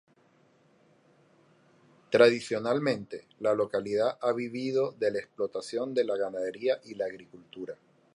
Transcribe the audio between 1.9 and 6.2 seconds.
Tradicionalmente, la localidad ha vivido de la explotación de la